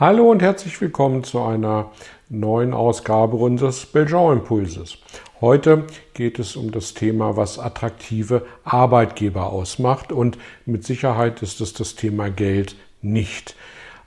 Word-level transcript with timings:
Hallo 0.00 0.30
und 0.30 0.42
herzlich 0.42 0.80
willkommen 0.80 1.24
zu 1.24 1.42
einer 1.42 1.90
neuen 2.28 2.72
Ausgabe 2.72 3.36
unseres 3.36 3.84
Belgian 3.84 4.38
Impulses. 4.38 4.98
Heute 5.40 5.86
geht 6.14 6.38
es 6.38 6.54
um 6.54 6.70
das 6.70 6.94
Thema, 6.94 7.36
was 7.36 7.58
attraktive 7.58 8.46
Arbeitgeber 8.62 9.52
ausmacht 9.52 10.12
und 10.12 10.38
mit 10.66 10.84
Sicherheit 10.84 11.42
ist 11.42 11.60
es 11.60 11.72
das 11.72 11.96
Thema 11.96 12.30
Geld 12.30 12.76
nicht. 13.02 13.56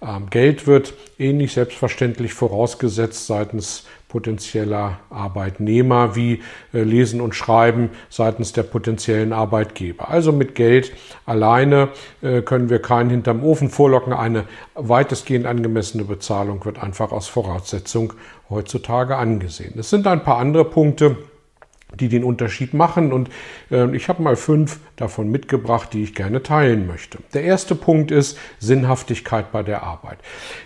Ähm, 0.02 0.30
Geld 0.30 0.66
wird 0.66 0.94
ähnlich 1.20 1.52
selbstverständlich 1.52 2.34
vorausgesetzt 2.34 3.28
seitens 3.28 3.86
potenzieller 4.12 5.00
Arbeitnehmer 5.10 6.18
wie 6.18 6.42
äh, 6.74 6.84
Lesen 6.84 7.22
und 7.22 7.34
Schreiben 7.34 7.92
seitens 8.10 8.52
der 8.52 8.64
potenziellen 8.64 9.32
Arbeitgeber. 9.32 10.10
Also 10.10 10.34
mit 10.34 10.54
Geld 10.54 10.92
alleine 11.26 11.90
äh, 12.22 12.42
können 12.42 12.70
wir 12.70 12.82
keinen 12.82 13.10
hinterm 13.10 13.42
Ofen 13.42 13.70
vorlocken. 13.70 14.12
Eine 14.12 14.44
weitestgehend 14.76 15.46
angemessene 15.46 16.04
Bezahlung 16.04 16.64
wird 16.66 16.84
einfach 16.84 17.14
als 17.14 17.28
Voraussetzung 17.28 18.12
heutzutage 18.50 19.16
angesehen. 19.16 19.76
Es 19.78 19.90
sind 19.90 20.06
ein 20.08 20.24
paar 20.24 20.40
andere 20.40 20.66
Punkte, 20.66 21.16
die 22.00 22.10
den 22.10 22.24
Unterschied 22.24 22.74
machen. 22.74 23.12
Und 23.12 23.30
äh, 23.70 23.96
ich 23.96 24.10
habe 24.10 24.22
mal 24.22 24.36
fünf 24.36 24.80
davon 24.96 25.30
mitgebracht, 25.30 25.90
die 25.94 26.04
ich 26.04 26.16
gerne 26.16 26.44
teilen 26.44 26.88
möchte. 26.88 27.20
Der 27.34 27.44
erste 27.44 27.76
Punkt 27.76 28.12
ist 28.12 28.38
Sinnhaftigkeit 28.60 29.52
bei 29.52 29.64
der 29.64 29.84
Arbeit. 29.84 30.20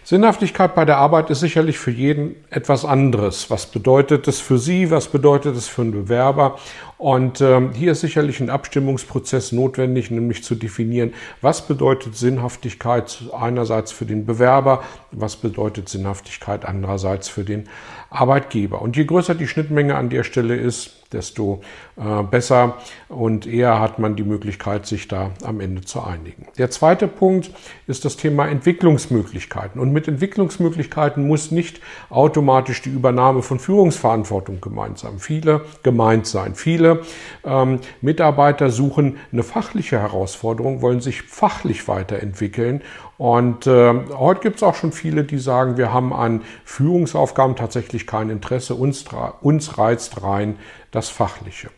Sinnhaftigkeit 0.04 0.76
bei 0.76 0.86
der 0.86 0.98
Arbeit 0.98 1.30
ist 1.30 1.40
sicherlich 1.40 1.78
für 1.78 1.92
jeden 1.92 2.36
etwas 2.50 2.86
anderes. 2.86 3.50
Was 3.50 3.66
bedeutet 3.66 4.28
es 4.28 4.40
für 4.40 4.58
Sie? 4.58 4.92
Was 4.92 5.08
bedeutet 5.08 5.56
es 5.56 5.68
für 5.68 5.82
einen 5.82 5.92
Bewerber? 5.92 6.58
Und 7.06 7.40
ähm, 7.40 7.72
hier 7.72 7.92
ist 7.92 8.02
sicherlich 8.02 8.40
ein 8.40 8.50
Abstimmungsprozess 8.50 9.52
notwendig, 9.52 10.10
nämlich 10.10 10.44
zu 10.44 10.56
definieren, 10.56 11.14
was 11.40 11.68
bedeutet 11.68 12.16
Sinnhaftigkeit 12.16 13.26
einerseits 13.40 13.92
für 13.92 14.06
den 14.06 14.26
Bewerber, 14.26 14.82
was 15.12 15.36
bedeutet 15.36 15.88
Sinnhaftigkeit 15.88 16.66
andererseits 16.66 17.30
für 17.30 17.44
den 17.44 17.70
Arbeitgeber. 18.10 18.82
Und 18.82 18.98
je 18.98 19.06
größer 19.06 19.36
die 19.36 19.48
Schnittmenge 19.48 19.96
an 19.96 20.10
der 20.10 20.24
Stelle 20.24 20.56
ist, 20.56 21.06
desto 21.12 21.62
äh, 21.98 22.24
besser 22.24 22.78
und 23.10 23.48
eher 23.48 23.80
hat 23.80 24.00
man 24.00 24.16
die 24.16 24.24
Möglichkeit, 24.24 24.86
sich 24.86 25.08
da 25.08 25.32
am 25.44 25.60
Ende 25.60 25.82
zu 25.82 26.02
einigen. 26.02 26.48
Der 26.58 26.70
zweite 26.72 27.08
Punkt 27.08 27.52
ist 27.88 28.06
das 28.06 28.18
Thema 28.18 28.48
Entwicklungsmöglichkeiten. 28.48 29.80
Und 29.80 29.92
mit 29.94 30.08
Entwicklungsmöglichkeiten 30.08 31.28
muss 31.28 31.52
nicht 31.52 31.80
automatisch 32.10 32.82
die 32.82 32.90
Übernahme 32.90 33.44
von 33.44 33.60
Führungsverantwortung 33.60 34.62
gemeint 34.62 34.98
sein. 34.98 35.20
Viele 35.20 35.62
gemeint 35.84 36.28
sein. 36.28 36.56
Viele 36.56 36.95
ähm, 37.44 37.80
Mitarbeiter 38.02 38.70
suchen 38.70 39.18
eine 39.32 39.44
fachliche 39.44 40.00
Herausforderung, 40.00 40.82
wollen 40.82 41.02
sich 41.02 41.22
fachlich 41.22 41.88
weiterentwickeln 41.88 42.82
und 43.18 43.66
äh, 43.66 43.94
heute 44.18 44.42
gibt 44.42 44.58
es 44.58 44.64
auch 44.64 44.76
schon 44.76 44.92
viele, 44.92 45.24
die 45.24 45.38
sagen, 45.38 45.78
wir 45.78 45.94
haben 45.94 46.14
an 46.14 46.42
Führungsaufgaben 46.66 47.56
tatsächlich 47.56 48.08
kein 48.08 48.30
Interesse, 48.30 48.76
uns, 48.76 49.06
uns 49.42 49.78
reizt 49.78 50.22
rein 50.22 50.58
das 50.92 51.10
Fachliche. 51.10 51.70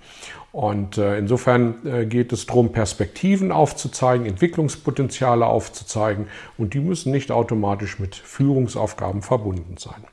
Und 0.52 0.98
äh, 0.98 1.20
insofern 1.20 1.86
äh, 1.86 2.06
geht 2.08 2.34
es 2.34 2.48
darum, 2.48 2.72
Perspektiven 2.72 3.52
aufzuzeigen, 3.52 4.26
Entwicklungspotenziale 4.26 5.46
aufzuzeigen 5.46 6.28
und 6.58 6.74
die 6.74 6.80
müssen 6.80 7.12
nicht 7.12 7.32
automatisch 7.32 8.00
mit 8.00 8.16
Führungsaufgaben 8.16 9.22
verbunden 9.22 9.76
sein. 9.78 10.04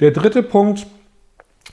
Der 0.00 0.10
dritte 0.10 0.42
Punkt, 0.42 0.86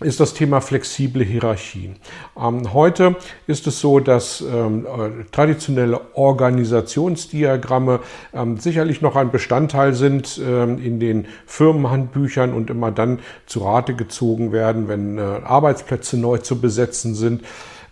ist 0.02 0.20
das 0.20 0.34
Thema 0.34 0.60
flexible 0.60 1.24
Hierarchien. 1.24 1.96
Ähm, 2.38 2.74
heute 2.74 3.16
ist 3.48 3.66
es 3.66 3.80
so, 3.80 4.02
dass 4.02 4.42
ähm, 4.42 4.86
äh, 4.86 5.24
traditionelle 5.32 6.02
Organisationsdiagramme 6.16 8.02
ähm, 8.34 8.58
sicherlich 8.58 9.02
noch 9.02 9.16
ein 9.16 9.32
Bestandteil 9.32 9.94
sind 9.94 10.42
ähm, 10.46 10.80
in 10.84 11.00
den 11.00 11.28
Firmenhandbüchern 11.46 12.54
und 12.54 12.70
immer 12.70 12.92
dann 12.92 13.20
zu 13.46 13.60
Rate 13.60 13.96
gezogen 13.96 14.52
werden, 14.52 14.90
wenn 14.90 15.18
äh, 15.18 15.22
Arbeitsplätze 15.22 16.18
neu 16.18 16.40
zu 16.40 16.60
besetzen 16.60 17.16
sind. 17.16 17.44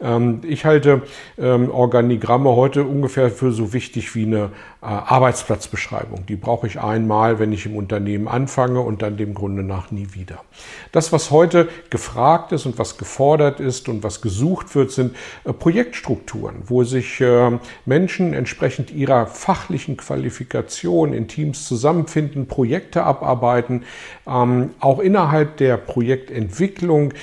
Ähm, 0.01 0.41
ich 0.43 0.65
halte 0.65 1.03
ähm, 1.37 1.71
Organigramme 1.71 2.49
heute 2.49 2.83
ungefähr 2.83 3.31
für 3.31 3.53
so 3.53 3.71
wichtig 3.71 4.13
wie 4.15 4.25
eine 4.25 4.49
Arbeitsplatzbeschreibung. 4.83 6.25
Die 6.25 6.35
brauche 6.35 6.67
ich 6.67 6.79
einmal, 6.79 7.39
wenn 7.39 7.51
ich 7.53 7.65
im 7.65 7.75
Unternehmen 7.75 8.27
anfange 8.27 8.81
und 8.81 9.01
dann 9.01 9.17
dem 9.17 9.33
Grunde 9.33 9.63
nach 9.63 9.91
nie 9.91 10.09
wieder. 10.13 10.39
Das, 10.91 11.11
was 11.11 11.31
heute 11.31 11.69
gefragt 11.89 12.51
ist 12.51 12.65
und 12.65 12.77
was 12.77 12.97
gefordert 12.97 13.59
ist 13.59 13.87
und 13.87 14.03
was 14.03 14.21
gesucht 14.21 14.75
wird, 14.75 14.91
sind 14.91 15.15
äh, 15.45 15.53
Projektstrukturen, 15.53 16.63
wo 16.65 16.83
sich 16.83 17.21
äh, 17.21 17.51
Menschen 17.85 18.33
entsprechend 18.33 18.91
ihrer 18.91 19.27
fachlichen 19.27 19.97
Qualifikation 19.97 21.13
in 21.13 21.27
Teams 21.27 21.67
zusammenfinden, 21.67 22.47
Projekte 22.47 23.03
abarbeiten, 23.03 23.83
ähm, 24.27 24.71
auch 24.79 24.99
innerhalb 24.99 25.57
der 25.57 25.77
Projektentwicklung 25.77 27.13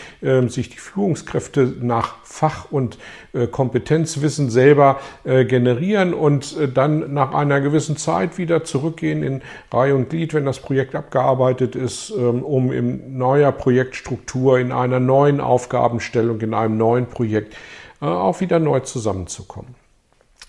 sich 0.49 0.69
die 0.69 0.79
Führungskräfte 0.79 1.75
nach 1.81 2.17
Fach 2.31 2.71
und 2.71 2.97
äh, 3.33 3.49
Kompetenzwissen 3.49 4.51
selber 4.51 5.01
äh, 5.25 5.45
generieren 5.45 6.15
und 6.15 6.57
äh, 6.57 6.69
dann 6.69 7.13
nach 7.13 7.35
einer 7.35 7.50
gewissen 7.59 7.97
Zeit 7.97 8.39
wieder 8.39 8.63
zurückgehen 8.63 9.25
in 9.25 9.43
Reihe 9.73 9.97
und 9.97 10.11
Glied, 10.11 10.33
wenn 10.35 10.45
das 10.45 10.61
Projekt 10.61 10.95
abgearbeitet 10.95 11.75
ist, 11.75 12.11
ähm, 12.11 12.45
um 12.45 12.71
in 12.71 13.19
neuer 13.19 13.51
Projektstruktur, 13.51 14.61
in 14.61 14.71
einer 14.71 15.01
neuen 15.01 15.41
Aufgabenstellung, 15.41 16.41
in 16.41 16.55
einem 16.55 16.77
neuen 16.77 17.07
Projekt 17.07 17.57
auch 18.01 18.41
wieder 18.41 18.59
neu 18.59 18.81
zusammenzukommen. 18.81 19.80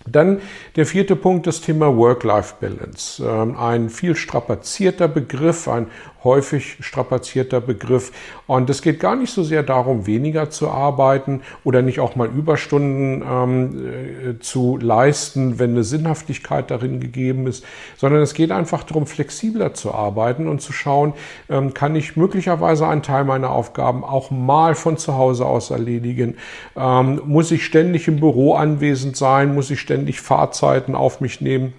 Dann 0.07 0.41
der 0.75 0.85
vierte 0.85 1.15
Punkt, 1.15 1.47
das 1.47 1.61
Thema 1.61 1.95
Work-Life-Balance. 1.95 3.23
Ähm, 3.25 3.57
ein 3.57 3.89
viel 3.89 4.15
strapazierter 4.15 5.07
Begriff, 5.07 5.67
ein 5.67 5.87
häufig 6.23 6.77
strapazierter 6.81 7.61
Begriff. 7.61 8.11
Und 8.47 8.69
es 8.69 8.81
geht 8.81 8.99
gar 8.99 9.15
nicht 9.15 9.33
so 9.33 9.43
sehr 9.43 9.63
darum, 9.63 10.05
weniger 10.05 10.49
zu 10.49 10.69
arbeiten 10.69 11.41
oder 11.63 11.81
nicht 11.81 11.99
auch 11.99 12.15
mal 12.15 12.27
Überstunden 12.27 13.23
ähm, 13.27 14.35
äh, 14.35 14.39
zu 14.39 14.77
leisten, 14.77 15.59
wenn 15.59 15.71
eine 15.71 15.83
Sinnhaftigkeit 15.83 16.69
darin 16.69 16.99
gegeben 16.99 17.47
ist, 17.47 17.65
sondern 17.97 18.21
es 18.21 18.33
geht 18.33 18.51
einfach 18.51 18.83
darum, 18.83 19.07
flexibler 19.07 19.73
zu 19.73 19.93
arbeiten 19.93 20.47
und 20.47 20.61
zu 20.61 20.73
schauen, 20.73 21.13
ähm, 21.49 21.73
kann 21.73 21.95
ich 21.95 22.15
möglicherweise 22.15 22.87
einen 22.87 23.03
Teil 23.03 23.23
meiner 23.23 23.49
Aufgaben 23.49 24.03
auch 24.03 24.31
mal 24.31 24.75
von 24.75 24.97
zu 24.97 25.15
Hause 25.15 25.45
aus 25.45 25.71
erledigen? 25.71 26.37
Ähm, 26.75 27.21
muss 27.25 27.51
ich 27.51 27.65
ständig 27.65 28.07
im 28.07 28.19
Büro 28.19 28.53
anwesend 28.53 29.17
sein? 29.17 29.55
Muss 29.55 29.71
ich 29.71 29.79
ständig 29.91 30.21
Fahrzeiten 30.21 30.95
auf 30.95 31.19
mich 31.19 31.41
nehmen? 31.41 31.73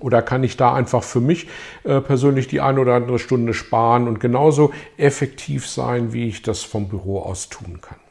Oder 0.00 0.22
kann 0.22 0.42
ich 0.42 0.56
da 0.56 0.74
einfach 0.74 1.04
für 1.04 1.20
mich 1.20 1.46
äh, 1.84 2.00
persönlich 2.00 2.48
die 2.48 2.60
eine 2.60 2.80
oder 2.80 2.94
andere 2.94 3.20
Stunde 3.20 3.54
sparen 3.54 4.08
und 4.08 4.18
genauso 4.18 4.72
effektiv 4.96 5.68
sein, 5.68 6.12
wie 6.12 6.26
ich 6.26 6.42
das 6.42 6.62
vom 6.64 6.88
Büro 6.88 7.20
aus 7.20 7.48
tun 7.48 7.78
kann? 7.80 8.07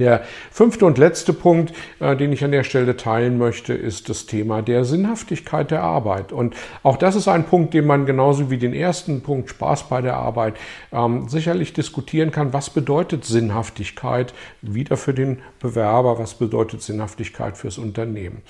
Der 0.00 0.22
fünfte 0.50 0.86
und 0.86 0.96
letzte 0.96 1.34
Punkt, 1.34 1.74
äh, 2.00 2.16
den 2.16 2.32
ich 2.32 2.42
an 2.42 2.52
der 2.52 2.64
Stelle 2.64 2.96
teilen 2.96 3.36
möchte, 3.36 3.74
ist 3.74 4.08
das 4.08 4.24
Thema 4.24 4.62
der 4.62 4.86
Sinnhaftigkeit 4.86 5.70
der 5.70 5.82
Arbeit. 5.82 6.32
Und 6.32 6.56
auch 6.82 6.96
das 6.96 7.16
ist 7.16 7.28
ein 7.28 7.44
Punkt, 7.44 7.74
den 7.74 7.86
man 7.86 8.06
genauso 8.06 8.50
wie 8.50 8.56
den 8.56 8.72
ersten 8.72 9.20
Punkt 9.20 9.50
Spaß 9.50 9.90
bei 9.90 10.00
der 10.00 10.16
Arbeit 10.16 10.54
ähm, 10.90 11.28
sicherlich 11.28 11.74
diskutieren 11.74 12.30
kann. 12.30 12.54
Was 12.54 12.70
bedeutet 12.70 13.26
Sinnhaftigkeit 13.26 14.32
wieder 14.62 14.96
für 14.96 15.12
den 15.12 15.40
Bewerber? 15.58 16.18
Was 16.18 16.32
bedeutet 16.32 16.80
Sinnhaftigkeit 16.80 17.58
fürs 17.58 17.76
Unternehmen? 17.76 18.40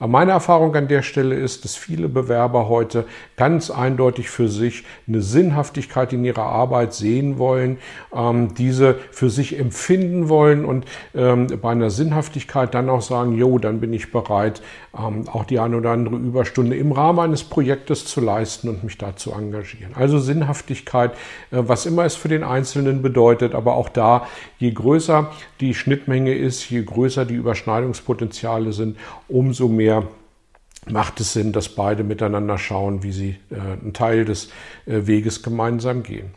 Äh, 0.00 0.06
meine 0.06 0.30
Erfahrung 0.30 0.76
an 0.76 0.86
der 0.86 1.02
Stelle 1.02 1.34
ist, 1.34 1.64
dass 1.64 1.74
viele 1.74 2.08
Bewerber 2.08 2.68
heute 2.68 3.04
ganz 3.36 3.68
eindeutig 3.72 4.30
für 4.30 4.46
sich 4.46 4.84
eine 5.08 5.22
Sinnhaftigkeit 5.22 6.12
in 6.12 6.24
ihrer 6.24 6.44
Arbeit 6.44 6.94
sehen 6.94 7.38
wollen, 7.38 7.78
ähm, 8.14 8.54
diese 8.54 8.94
für 9.10 9.28
sich 9.28 9.58
empfinden 9.58 10.28
wollen 10.28 10.64
und 10.64 10.86
ähm, 11.14 11.46
bei 11.60 11.70
einer 11.70 11.90
Sinnhaftigkeit 11.90 12.74
dann 12.74 12.88
auch 12.88 13.02
sagen, 13.02 13.36
jo, 13.36 13.58
dann 13.58 13.80
bin 13.80 13.92
ich 13.92 14.12
bereit, 14.12 14.62
ähm, 14.96 15.28
auch 15.28 15.44
die 15.44 15.58
eine 15.58 15.76
oder 15.76 15.90
andere 15.90 16.16
Überstunde 16.16 16.76
im 16.76 16.92
Rahmen 16.92 17.18
eines 17.18 17.44
Projektes 17.44 18.04
zu 18.04 18.20
leisten 18.20 18.68
und 18.68 18.84
mich 18.84 18.98
da 18.98 19.16
zu 19.16 19.32
engagieren. 19.32 19.92
Also 19.94 20.18
Sinnhaftigkeit, 20.18 21.12
äh, 21.50 21.62
was 21.62 21.86
immer 21.86 22.04
es 22.04 22.16
für 22.16 22.28
den 22.28 22.44
Einzelnen 22.44 23.02
bedeutet, 23.02 23.54
aber 23.54 23.74
auch 23.74 23.88
da, 23.88 24.26
je 24.58 24.70
größer 24.70 25.30
die 25.60 25.74
Schnittmenge 25.74 26.34
ist, 26.34 26.68
je 26.70 26.82
größer 26.82 27.24
die 27.24 27.34
Überschneidungspotenziale 27.34 28.72
sind, 28.72 28.96
umso 29.28 29.68
mehr 29.68 30.04
macht 30.88 31.20
es 31.20 31.32
Sinn, 31.34 31.52
dass 31.52 31.68
beide 31.68 32.04
miteinander 32.04 32.56
schauen, 32.58 33.02
wie 33.02 33.12
sie 33.12 33.36
äh, 33.50 33.54
einen 33.80 33.92
Teil 33.92 34.24
des 34.24 34.50
äh, 34.86 35.06
Weges 35.06 35.42
gemeinsam 35.42 36.02
gehen. 36.02 36.30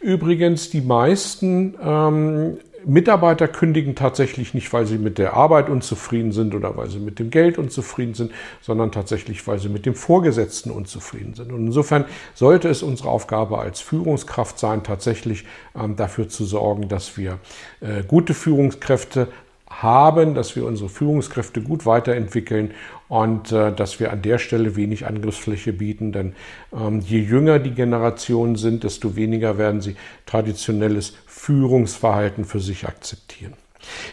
Übrigens, 0.00 0.70
die 0.70 0.82
meisten 0.82 1.74
ähm, 1.82 2.58
Mitarbeiter 2.86 3.48
kündigen 3.48 3.96
tatsächlich 3.96 4.54
nicht, 4.54 4.72
weil 4.72 4.86
sie 4.86 4.96
mit 4.96 5.18
der 5.18 5.34
Arbeit 5.34 5.68
unzufrieden 5.68 6.30
sind 6.30 6.54
oder 6.54 6.76
weil 6.76 6.88
sie 6.88 7.00
mit 7.00 7.18
dem 7.18 7.30
Geld 7.30 7.58
unzufrieden 7.58 8.14
sind, 8.14 8.30
sondern 8.60 8.92
tatsächlich, 8.92 9.44
weil 9.48 9.58
sie 9.58 9.68
mit 9.68 9.86
dem 9.86 9.96
Vorgesetzten 9.96 10.70
unzufrieden 10.70 11.34
sind. 11.34 11.52
Und 11.52 11.66
insofern 11.66 12.04
sollte 12.34 12.68
es 12.68 12.84
unsere 12.84 13.08
Aufgabe 13.08 13.58
als 13.58 13.80
Führungskraft 13.80 14.60
sein, 14.60 14.84
tatsächlich 14.84 15.44
ähm, 15.74 15.96
dafür 15.96 16.28
zu 16.28 16.44
sorgen, 16.44 16.88
dass 16.88 17.16
wir 17.16 17.40
äh, 17.80 18.04
gute 18.06 18.34
Führungskräfte 18.34 19.28
haben, 19.68 20.34
dass 20.34 20.56
wir 20.56 20.64
unsere 20.64 20.88
Führungskräfte 20.88 21.60
gut 21.60 21.86
weiterentwickeln 21.86 22.72
und 23.08 23.52
äh, 23.52 23.72
dass 23.72 24.00
wir 24.00 24.12
an 24.12 24.22
der 24.22 24.38
Stelle 24.38 24.76
wenig 24.76 25.06
Angriffsfläche 25.06 25.72
bieten. 25.72 26.12
Denn 26.12 26.34
ähm, 26.72 27.00
je 27.00 27.20
jünger 27.20 27.58
die 27.58 27.72
Generationen 27.72 28.56
sind, 28.56 28.84
desto 28.84 29.16
weniger 29.16 29.58
werden 29.58 29.80
sie 29.80 29.96
traditionelles 30.24 31.14
Führungsverhalten 31.26 32.44
für 32.44 32.60
sich 32.60 32.86
akzeptieren. 32.86 33.54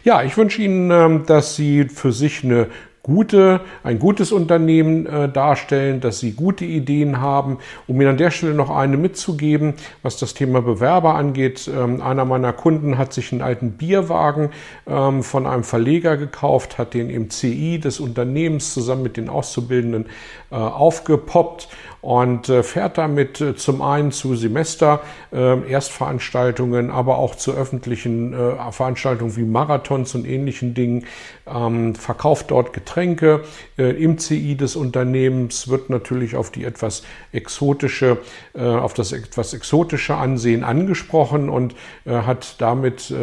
Ja, 0.04 0.24
ich 0.24 0.38
wünsche 0.38 0.62
Ihnen, 0.62 0.92
ähm, 0.92 1.26
dass 1.26 1.56
Sie 1.56 1.86
für 1.86 2.12
sich 2.12 2.44
eine 2.44 2.68
gute, 3.04 3.60
ein 3.84 4.00
gutes 4.00 4.32
Unternehmen 4.32 5.06
äh, 5.06 5.30
darstellen, 5.30 6.00
dass 6.00 6.20
sie 6.20 6.32
gute 6.32 6.64
Ideen 6.64 7.20
haben. 7.20 7.60
Um 7.86 8.00
Ihnen 8.00 8.12
an 8.12 8.18
der 8.18 8.32
Stelle 8.32 8.54
noch 8.54 8.70
eine 8.70 8.96
mitzugeben, 8.96 9.74
was 10.02 10.18
das 10.18 10.34
Thema 10.34 10.62
Bewerber 10.62 11.16
angeht. 11.16 11.70
Ähm, 11.74 12.02
einer 12.02 12.24
meiner 12.24 12.54
Kunden 12.54 12.98
hat 12.98 13.12
sich 13.12 13.34
einen 13.34 13.42
alten 13.42 13.74
Bierwagen 13.74 14.52
ähm, 14.88 15.22
von 15.22 15.46
einem 15.46 15.66
Verleger 15.66 16.16
gekauft, 16.16 16.78
hat 16.78 16.94
den 16.94 17.10
im 17.10 17.30
CI 17.30 17.78
des 17.78 18.00
Unternehmens 18.00 18.74
zusammen 18.74 19.04
mit 19.04 19.18
den 19.18 19.28
Auszubildenden 19.28 20.06
äh, 20.50 20.56
aufgepoppt 20.56 21.68
und 22.04 22.50
äh, 22.50 22.64
fährt 22.64 22.98
damit 22.98 23.40
äh, 23.40 23.56
zum 23.56 23.82
einen 23.82 24.12
zu 24.12 24.36
Semester 24.36 25.00
äh, 25.32 25.72
Erstveranstaltungen, 25.72 26.92
aber 26.92 27.18
auch 27.18 27.36
zu 27.36 27.54
öffentlichen 27.54 28.34
äh, 28.34 28.72
Veranstaltungen 28.74 29.38
wie 29.38 29.44
Marathons 29.46 30.14
und 30.14 30.28
ähnlichen 30.28 30.74
Dingen, 30.74 31.06
ähm, 31.48 31.96
verkauft 31.96 32.52
dort 32.52 32.74
Getränke. 32.74 33.42
Im 33.78 34.18
CI 34.18 34.56
des 34.56 34.76
Unternehmens 34.76 35.68
wird 35.68 35.90
natürlich 35.90 36.36
auf 36.36 36.52
die 36.52 36.64
etwas 36.64 37.04
exotische, 37.32 38.18
auf 38.54 38.94
das 38.94 39.12
etwas 39.12 39.54
exotische 39.54 40.16
Ansehen 40.16 40.64
angesprochen 40.64 41.50
und 41.50 41.76
hat 42.06 42.62
damit 42.62 43.14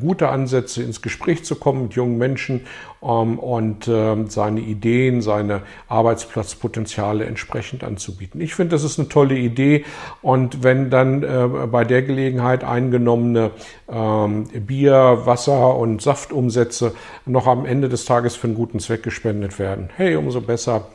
gute 0.00 0.28
Ansätze 0.28 0.82
ins 0.82 1.00
Gespräch 1.00 1.44
zu 1.44 1.54
kommen 1.54 1.84
mit 1.84 1.94
jungen 1.94 2.18
Menschen 2.18 2.66
ähm, 3.02 3.38
und 3.38 3.88
ähm, 3.88 4.28
seine 4.28 4.60
Ideen, 4.60 5.22
seine 5.22 5.62
Arbeitsplatzpotenziale 5.88 7.24
entsprechend 7.24 7.84
anzubieten. 7.84 8.29
Ich 8.34 8.54
finde, 8.54 8.74
das 8.74 8.84
ist 8.84 8.98
eine 8.98 9.08
tolle 9.08 9.36
Idee. 9.36 9.84
Und 10.22 10.62
wenn 10.62 10.90
dann 10.90 11.22
äh, 11.22 11.66
bei 11.66 11.84
der 11.84 12.02
Gelegenheit 12.02 12.64
eingenommene 12.64 13.50
ähm, 13.88 14.44
Bier, 14.66 15.22
Wasser 15.24 15.76
und 15.76 16.02
Saftumsätze 16.02 16.94
noch 17.26 17.46
am 17.46 17.66
Ende 17.66 17.88
des 17.88 18.04
Tages 18.04 18.36
für 18.36 18.46
einen 18.46 18.56
guten 18.56 18.80
Zweck 18.80 19.02
gespendet 19.02 19.58
werden, 19.58 19.90
hey, 19.96 20.16
umso 20.16 20.40
besser. 20.40 20.86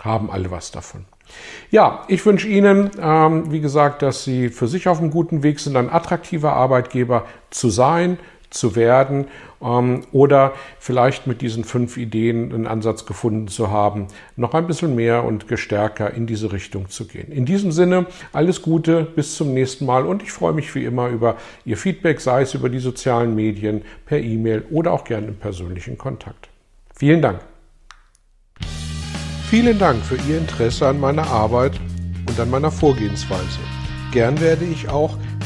Haben 0.00 0.30
alle 0.30 0.50
was 0.50 0.70
davon. 0.70 1.04
Ja, 1.70 2.04
ich 2.08 2.24
wünsche 2.24 2.48
Ihnen, 2.48 2.90
ähm, 3.00 3.52
wie 3.52 3.60
gesagt, 3.60 4.02
dass 4.02 4.24
Sie 4.24 4.48
für 4.48 4.66
sich 4.66 4.88
auf 4.88 4.98
einem 4.98 5.10
guten 5.10 5.42
Weg 5.42 5.60
sind, 5.60 5.76
ein 5.76 5.90
attraktiver 5.90 6.54
Arbeitgeber 6.54 7.26
zu 7.50 7.68
sein, 7.70 8.18
zu 8.50 8.76
werden 8.76 9.26
ähm, 9.62 10.02
oder 10.12 10.52
vielleicht 10.78 11.26
mit 11.26 11.40
diesen 11.40 11.64
fünf 11.64 11.96
Ideen 11.96 12.52
einen 12.52 12.66
Ansatz 12.66 13.06
gefunden 13.06 13.48
zu 13.48 13.70
haben, 13.70 14.08
noch 14.36 14.54
ein 14.54 14.66
bisschen 14.66 14.94
mehr 14.94 15.24
und 15.24 15.48
gestärker 15.48 16.12
in 16.12 16.26
diese 16.26 16.52
Richtung 16.52 16.88
zu 16.88 17.06
gehen. 17.06 17.32
In 17.32 17.46
diesem 17.46 17.72
Sinne, 17.72 18.06
alles 18.32 18.62
Gute, 18.62 19.04
bis 19.04 19.36
zum 19.36 19.54
nächsten 19.54 19.86
Mal 19.86 20.06
und 20.06 20.22
ich 20.22 20.32
freue 20.32 20.52
mich 20.52 20.74
wie 20.74 20.84
immer 20.84 21.08
über 21.08 21.36
Ihr 21.64 21.76
Feedback, 21.76 22.20
sei 22.20 22.42
es 22.42 22.54
über 22.54 22.68
die 22.68 22.80
sozialen 22.80 23.34
Medien, 23.34 23.82
per 24.06 24.18
E-Mail 24.18 24.64
oder 24.70 24.92
auch 24.92 25.04
gerne 25.04 25.28
im 25.28 25.36
persönlichen 25.36 25.96
Kontakt. 25.96 26.48
Vielen 26.94 27.22
Dank. 27.22 27.40
Vielen 29.48 29.78
Dank 29.78 30.04
für 30.04 30.16
Ihr 30.28 30.38
Interesse 30.38 30.86
an 30.86 31.00
meiner 31.00 31.26
Arbeit 31.26 31.72
und 32.28 32.38
an 32.38 32.50
meiner 32.50 32.70
Vorgehensweise. 32.70 33.58
Gern 34.12 34.40
werde 34.40 34.64
ich 34.64 34.88
auch 34.88 35.16